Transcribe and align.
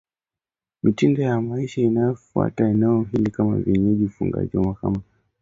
mitindo 0.83 1.21
ya 1.21 1.41
maisha 1.41 1.81
inayofuatwa 1.81 2.67
eneo 2.69 3.01
hili 3.11 3.31
kama 3.31 3.57
vile 3.59 4.05
ufugaji 4.05 4.57
wa 4.57 4.63
kuhamahama 4.63 4.79
uhamaji 4.81 4.97
wa 4.99 5.03
kila 5.03 5.07